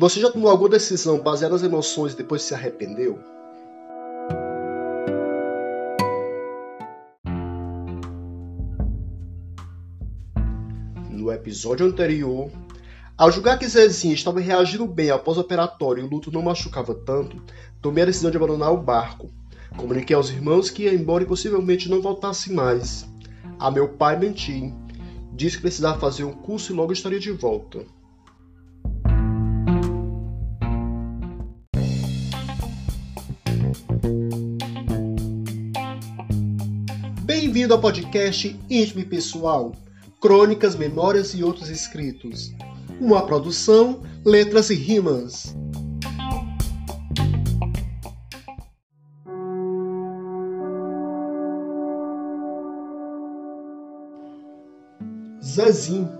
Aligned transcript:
Você 0.00 0.18
já 0.18 0.32
tomou 0.32 0.50
alguma 0.50 0.70
decisão 0.70 1.20
baseada 1.20 1.52
nas 1.52 1.62
emoções 1.62 2.14
e 2.14 2.16
depois 2.16 2.40
se 2.40 2.54
arrependeu? 2.54 3.18
No 11.10 11.30
episódio 11.30 11.84
anterior, 11.84 12.50
ao 13.14 13.30
julgar 13.30 13.58
que 13.58 13.68
Zezinho 13.68 14.14
estava 14.14 14.40
reagindo 14.40 14.86
bem 14.86 15.10
ao 15.10 15.18
pós-operatório 15.18 16.02
e 16.02 16.06
o 16.06 16.08
luto 16.08 16.32
não 16.32 16.40
machucava 16.40 16.94
tanto, 16.94 17.36
tomei 17.82 18.02
a 18.02 18.06
decisão 18.06 18.30
de 18.30 18.38
abandonar 18.38 18.72
o 18.72 18.78
barco. 18.82 19.30
Comuniquei 19.76 20.16
aos 20.16 20.30
irmãos 20.30 20.70
que 20.70 20.84
ia 20.84 20.94
embora 20.94 21.24
e 21.24 21.26
possivelmente 21.26 21.90
não 21.90 22.00
voltasse 22.00 22.50
mais. 22.50 23.06
A 23.58 23.70
meu 23.70 23.86
pai 23.86 24.18
menti. 24.18 24.72
Disse 25.34 25.56
que 25.56 25.62
precisava 25.62 26.00
fazer 26.00 26.24
um 26.24 26.32
curso 26.32 26.72
e 26.72 26.74
logo 26.74 26.90
estaria 26.90 27.20
de 27.20 27.32
volta. 27.32 27.84
Bem-vindo 37.42 37.72
ao 37.72 37.80
podcast 37.80 38.54
Íntimo 38.68 39.00
e 39.00 39.04
Pessoal, 39.06 39.72
Crônicas, 40.20 40.76
Memórias 40.76 41.32
e 41.32 41.42
Outros 41.42 41.70
Escritos. 41.70 42.52
Uma 43.00 43.24
produção, 43.24 44.02
letras 44.26 44.68
e 44.68 44.74
rimas. 44.74 45.56
Zezinho 55.42 56.10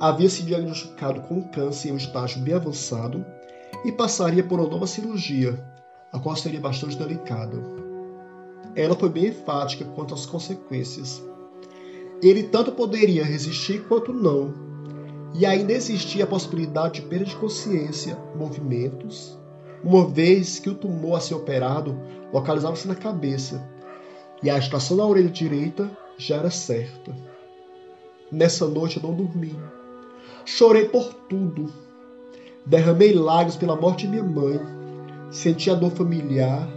havia 0.00 0.30
se 0.30 0.44
diagnosticado 0.44 1.20
com 1.28 1.42
câncer 1.50 1.90
em 1.90 1.92
um 1.92 1.98
estágio 1.98 2.40
bem 2.40 2.54
avançado 2.54 3.22
e 3.84 3.92
passaria 3.92 4.42
por 4.42 4.58
uma 4.58 4.70
nova 4.70 4.86
cirurgia, 4.86 5.62
a 6.10 6.18
qual 6.18 6.34
seria 6.34 6.58
bastante 6.58 6.96
delicada. 6.96 7.87
Ela 8.74 8.94
foi 8.94 9.08
bem 9.08 9.26
enfática 9.26 9.84
quanto 9.84 10.14
às 10.14 10.26
consequências. 10.26 11.22
Ele 12.22 12.42
tanto 12.44 12.72
poderia 12.72 13.24
resistir 13.24 13.84
quanto 13.88 14.12
não, 14.12 14.52
e 15.34 15.44
ainda 15.46 15.72
existia 15.72 16.24
a 16.24 16.26
possibilidade 16.26 17.00
de 17.00 17.06
perda 17.06 17.24
de 17.24 17.36
consciência, 17.36 18.18
movimentos, 18.34 19.38
uma 19.84 20.06
vez 20.06 20.58
que 20.58 20.70
o 20.70 20.74
tumor 20.74 21.16
a 21.16 21.20
ser 21.20 21.34
operado 21.34 21.96
localizava-se 22.32 22.88
na 22.88 22.94
cabeça 22.94 23.68
e 24.42 24.50
a 24.50 24.58
estação 24.58 24.96
da 24.96 25.06
orelha 25.06 25.28
direita 25.28 25.90
já 26.16 26.36
era 26.36 26.50
certa. 26.50 27.14
Nessa 28.30 28.66
noite 28.66 28.98
eu 28.98 29.02
não 29.02 29.14
dormi. 29.14 29.54
Chorei 30.44 30.88
por 30.88 31.12
tudo. 31.28 31.72
Derramei 32.64 33.12
lágrimas 33.12 33.56
pela 33.56 33.76
morte 33.76 34.06
de 34.06 34.08
minha 34.08 34.22
mãe. 34.22 34.60
Senti 35.30 35.70
a 35.70 35.74
dor 35.74 35.90
familiar. 35.90 36.68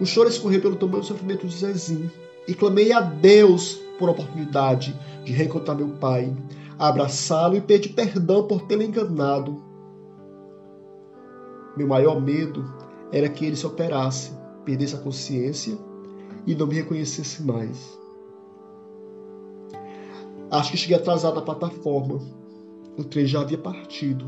O 0.00 0.06
choro 0.06 0.28
escorreu 0.28 0.60
pelo 0.60 0.76
tamanho 0.76 1.00
do 1.00 1.06
sofrimento 1.06 1.46
de 1.46 1.56
Zezinho. 1.56 2.10
E 2.46 2.54
clamei 2.54 2.92
a 2.92 3.00
Deus 3.00 3.74
por 3.98 4.08
a 4.08 4.12
oportunidade 4.12 4.98
de 5.24 5.32
reencontrar 5.32 5.76
meu 5.76 5.88
pai, 5.88 6.34
abraçá-lo 6.78 7.56
e 7.56 7.60
pedir 7.60 7.90
perdão 7.90 8.46
por 8.46 8.62
tê-lo 8.62 8.82
enganado. 8.82 9.62
Meu 11.76 11.86
maior 11.86 12.20
medo 12.20 12.64
era 13.12 13.28
que 13.28 13.44
ele 13.44 13.56
se 13.56 13.66
operasse, 13.66 14.32
perdesse 14.64 14.94
a 14.94 14.98
consciência 14.98 15.76
e 16.46 16.54
não 16.54 16.66
me 16.66 16.76
reconhecesse 16.76 17.42
mais. 17.42 17.98
Acho 20.50 20.70
que 20.70 20.78
cheguei 20.78 20.96
atrasado 20.96 21.34
na 21.34 21.42
plataforma. 21.42 22.20
O 22.96 23.04
trem 23.04 23.26
já 23.26 23.42
havia 23.42 23.58
partido. 23.58 24.24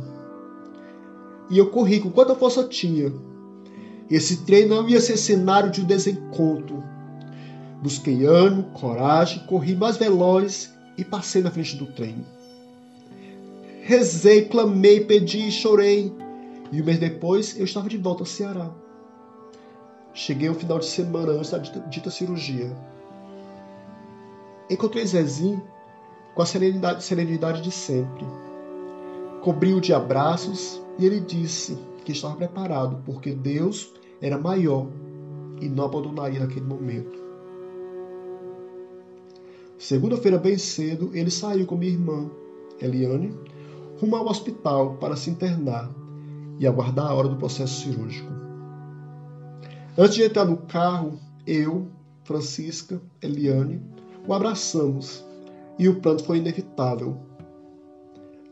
E 1.48 1.58
eu 1.58 1.70
corri 1.70 2.00
com 2.00 2.10
quanta 2.10 2.34
força 2.34 2.64
tinha. 2.64 3.12
Esse 4.10 4.44
trem 4.44 4.66
não 4.66 4.88
ia 4.88 5.00
ser 5.00 5.16
cenário 5.16 5.70
de 5.70 5.80
um 5.80 5.84
desencontro. 5.84 6.82
Busquei 7.80 8.24
ânimo, 8.24 8.64
coragem, 8.72 9.46
corri 9.46 9.76
mais 9.76 9.96
veloz 9.96 10.74
e 10.98 11.04
passei 11.04 11.40
na 11.42 11.50
frente 11.50 11.76
do 11.76 11.86
trem. 11.86 12.26
Rezei, 13.82 14.46
clamei, 14.46 15.04
pedi, 15.04 15.50
chorei. 15.52 16.12
E 16.72 16.82
um 16.82 16.84
mês 16.84 16.98
depois 16.98 17.56
eu 17.56 17.64
estava 17.64 17.88
de 17.88 17.96
volta 17.96 18.22
ao 18.22 18.26
Ceará. 18.26 18.70
Cheguei 20.12 20.48
ao 20.48 20.54
final 20.54 20.78
de 20.80 20.86
semana 20.86 21.32
antes 21.32 21.50
da 21.50 21.58
dita, 21.58 21.80
dita 21.88 22.10
cirurgia. 22.10 22.76
Encontrei 24.68 25.06
Zezinho 25.06 25.62
com 26.34 26.42
a 26.42 26.46
serenidade, 26.46 27.04
serenidade 27.04 27.62
de 27.62 27.70
sempre. 27.70 28.26
Cobriu 29.40 29.80
de 29.80 29.94
abraços 29.94 30.80
e 30.98 31.06
ele 31.06 31.20
disse 31.20 31.78
que 32.04 32.12
estava 32.12 32.36
preparado, 32.36 33.02
porque 33.04 33.32
Deus 33.32 33.92
era 34.20 34.38
maior 34.38 34.86
e 35.60 35.68
não 35.68 35.84
abandonaria 35.84 36.40
naquele 36.40 36.66
momento. 36.66 37.18
Segunda-feira, 39.78 40.38
bem 40.38 40.58
cedo, 40.58 41.10
ele 41.14 41.30
saiu 41.30 41.66
com 41.66 41.76
minha 41.76 41.92
irmã, 41.92 42.30
Eliane, 42.80 43.34
rumo 44.00 44.16
ao 44.16 44.28
hospital 44.28 44.96
para 45.00 45.16
se 45.16 45.30
internar 45.30 45.90
e 46.58 46.66
aguardar 46.66 47.06
a 47.06 47.14
hora 47.14 47.28
do 47.28 47.36
processo 47.36 47.80
cirúrgico. 47.80 48.30
Antes 49.96 50.14
de 50.14 50.22
entrar 50.22 50.44
no 50.44 50.58
carro, 50.58 51.18
eu, 51.46 51.88
Francisca, 52.24 53.00
Eliane, 53.22 53.82
o 54.26 54.34
abraçamos 54.34 55.24
e 55.78 55.88
o 55.88 56.00
pranto 56.00 56.24
foi 56.24 56.38
inevitável. 56.38 57.16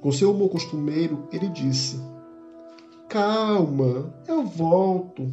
Com 0.01 0.11
seu 0.11 0.31
humor 0.31 0.49
costumeiro, 0.49 1.29
ele 1.31 1.49
disse: 1.49 2.01
Calma, 3.09 4.15
eu 4.27 4.45
volto. 4.47 5.31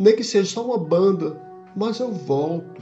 Nem 0.00 0.14
que 0.14 0.22
seja 0.22 0.48
só 0.48 0.64
uma 0.64 0.78
banda, 0.78 1.42
mas 1.74 1.98
eu 1.98 2.12
volto. 2.12 2.80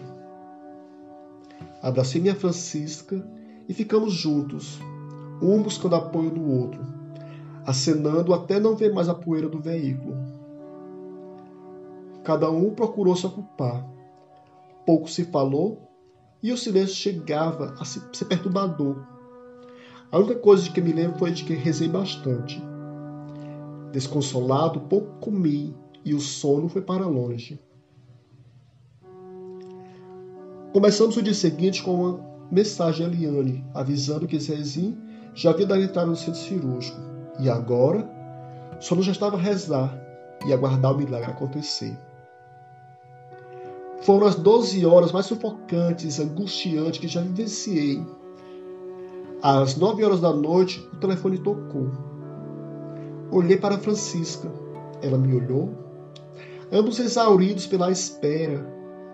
Abracei 1.82 2.20
minha 2.20 2.34
Francisca 2.34 3.26
e 3.66 3.72
ficamos 3.72 4.12
juntos, 4.12 4.78
um 5.40 5.62
buscando 5.62 5.96
apoio 5.96 6.28
do 6.28 6.46
outro, 6.46 6.84
acenando 7.64 8.34
até 8.34 8.60
não 8.60 8.76
ver 8.76 8.92
mais 8.92 9.08
a 9.08 9.14
poeira 9.14 9.48
do 9.48 9.58
veículo. 9.58 10.14
Cada 12.22 12.50
um 12.50 12.74
procurou 12.74 13.16
se 13.16 13.26
ocupar. 13.26 13.82
Pouco 14.84 15.08
se 15.08 15.24
falou 15.24 15.88
e 16.42 16.52
o 16.52 16.58
silêncio 16.58 16.96
chegava 16.96 17.76
a 17.80 17.84
ser 17.86 18.26
perturbador. 18.26 19.02
A 20.12 20.18
única 20.18 20.34
coisa 20.34 20.64
de 20.64 20.70
que 20.70 20.82
me 20.82 20.92
lembro 20.92 21.18
foi 21.18 21.30
de 21.30 21.44
que 21.44 21.54
rezei 21.54 21.88
bastante. 21.88 22.62
Desconsolado, 23.90 24.80
pouco 24.80 25.18
comi 25.18 25.74
e 26.06 26.14
o 26.14 26.20
sono 26.20 26.68
foi 26.68 26.80
para 26.80 27.04
longe. 27.04 27.60
Começamos 30.72 31.16
o 31.16 31.22
dia 31.22 31.34
seguinte 31.34 31.82
com 31.82 31.94
uma 31.94 32.20
mensagem 32.50 33.04
a 33.04 33.08
Eliane, 33.08 33.64
avisando 33.74 34.28
que 34.28 34.38
Zezinho 34.38 34.96
já 35.34 35.50
havia 35.50 35.66
dado 35.66 35.82
entrada 35.82 36.06
no 36.06 36.14
centro 36.14 36.38
cirúrgico 36.38 37.00
e 37.40 37.50
agora 37.50 38.08
só 38.78 38.94
nos 38.94 39.06
restava 39.06 39.36
rezar 39.36 40.00
e 40.46 40.52
aguardar 40.52 40.94
o 40.94 40.98
milagre 40.98 41.30
acontecer. 41.30 41.98
Foram 44.02 44.28
as 44.28 44.36
12 44.36 44.86
horas 44.86 45.10
mais 45.10 45.26
sufocantes, 45.26 46.20
angustiantes 46.20 47.00
que 47.00 47.08
já 47.08 47.20
vivenciei. 47.20 48.06
Às 49.42 49.76
9 49.76 50.04
horas 50.04 50.20
da 50.20 50.32
noite, 50.32 50.78
o 50.92 50.96
telefone 50.98 51.38
tocou. 51.38 51.90
Olhei 53.32 53.56
para 53.56 53.78
Francisca. 53.78 54.48
Ela 55.02 55.18
me 55.18 55.34
olhou. 55.34 55.85
Ambos 56.72 56.98
exauridos 56.98 57.66
pela 57.66 57.92
espera, 57.92 58.66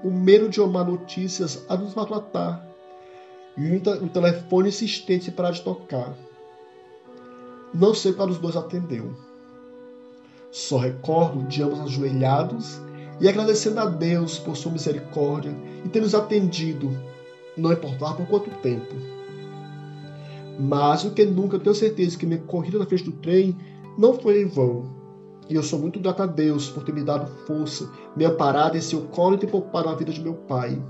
o 0.02 0.10
medo 0.10 0.48
de 0.48 0.60
uma 0.60 0.82
notícias 0.82 1.64
a 1.68 1.76
nos 1.76 1.94
maltratar. 1.94 2.66
E 3.56 3.76
o 3.76 4.08
telefone 4.08 4.70
insistente 4.70 5.30
para 5.30 5.50
de 5.50 5.60
tocar. 5.60 6.16
Não 7.74 7.94
sei 7.94 8.14
qual 8.14 8.28
dos 8.28 8.38
dois 8.38 8.56
atendeu. 8.56 9.14
Só 10.50 10.78
recordo 10.78 11.42
de 11.42 11.62
ambos 11.62 11.80
ajoelhados 11.80 12.80
e 13.20 13.28
agradecendo 13.28 13.80
a 13.80 13.84
Deus 13.84 14.38
por 14.38 14.56
sua 14.56 14.72
misericórdia 14.72 15.54
e 15.84 15.88
ter 15.88 16.00
nos 16.00 16.14
atendido, 16.14 16.90
não 17.56 17.72
importar 17.72 18.14
por 18.14 18.26
quanto 18.26 18.50
tempo. 18.62 18.94
Mas 20.58 21.04
o 21.04 21.10
que 21.10 21.24
nunca 21.26 21.58
tenho 21.58 21.74
certeza 21.74 22.18
que 22.18 22.26
minha 22.26 22.40
corrida 22.40 22.78
na 22.78 22.86
frente 22.86 23.04
do 23.04 23.12
trem 23.12 23.56
não 23.98 24.14
foi 24.14 24.40
em 24.40 24.46
vão. 24.46 25.01
E 25.52 25.54
eu 25.54 25.62
sou 25.62 25.78
muito 25.78 26.00
grato 26.00 26.22
a 26.22 26.26
Deus 26.26 26.70
por 26.70 26.82
ter 26.82 26.94
me 26.94 27.04
dado 27.04 27.30
força, 27.46 27.86
me 28.16 28.24
amparado 28.24 28.74
em 28.74 28.80
seu 28.80 29.02
colo 29.02 29.34
e 29.34 29.38
ter 29.38 29.48
poupado 29.48 29.90
a 29.90 29.94
vida 29.94 30.10
de 30.10 30.18
meu 30.18 30.32
pai. 30.32 30.82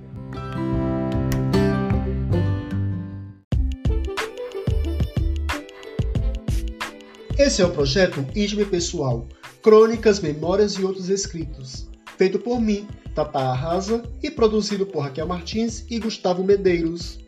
Esse 7.37 7.61
é 7.61 7.65
o 7.65 7.71
projeto 7.71 8.25
Íntimo 8.35 8.65
Pessoal, 8.65 9.27
Crônicas, 9.61 10.19
Memórias 10.19 10.73
e 10.73 10.83
Outros 10.83 11.09
Escritos, 11.09 11.87
feito 12.17 12.39
por 12.39 12.59
mim, 12.59 12.87
Tata 13.13 13.39
Arrasa, 13.39 14.03
e 14.21 14.29
produzido 14.29 14.85
por 14.85 15.01
Raquel 15.01 15.27
Martins 15.27 15.85
e 15.89 15.99
Gustavo 15.99 16.43
Medeiros. 16.43 17.19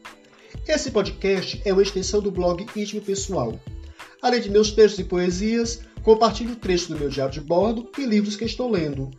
Esse 0.67 0.91
podcast 0.91 1.61
é 1.63 1.71
uma 1.71 1.81
extensão 1.81 2.21
do 2.21 2.31
blog 2.31 2.65
Íntimo 2.75 3.01
Pessoal. 3.01 3.59
Além 4.21 4.41
de 4.41 4.49
meus 4.49 4.71
textos 4.71 4.99
e 4.99 5.03
poesias, 5.03 5.81
compartilho 6.01 6.55
trechos 6.55 6.87
do 6.87 6.97
meu 6.97 7.09
diário 7.09 7.33
de 7.33 7.41
bordo 7.41 7.89
e 7.97 8.05
livros 8.05 8.35
que 8.35 8.45
estou 8.45 8.71
lendo. 8.71 9.11